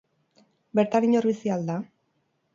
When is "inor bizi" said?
1.09-1.55